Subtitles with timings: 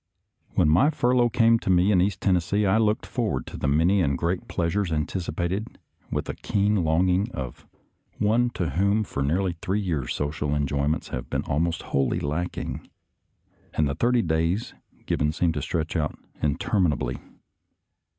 [0.57, 3.67] «««•«When my furlough came to me in East Ten nessee, I looked forward to the
[3.67, 5.77] many and great pleasures anticipated
[6.09, 7.67] with the keen longing of
[8.17, 12.89] one to whom for nearly three years social enjoy ments have been almost wholly lacking,
[13.75, 14.73] and the thirty days
[15.05, 17.19] given seemed to stretch out inter minably.